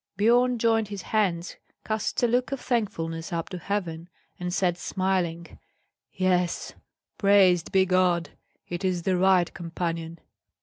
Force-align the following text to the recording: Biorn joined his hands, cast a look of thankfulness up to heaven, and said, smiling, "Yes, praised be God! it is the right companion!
Biorn 0.17 0.57
joined 0.57 0.87
his 0.87 1.03
hands, 1.03 1.57
cast 1.85 2.23
a 2.23 2.27
look 2.27 2.51
of 2.51 2.59
thankfulness 2.59 3.31
up 3.31 3.49
to 3.49 3.59
heaven, 3.59 4.09
and 4.39 4.51
said, 4.51 4.75
smiling, 4.79 5.59
"Yes, 6.11 6.73
praised 7.19 7.71
be 7.71 7.85
God! 7.85 8.31
it 8.67 8.83
is 8.83 9.03
the 9.03 9.15
right 9.15 9.53
companion! 9.53 10.17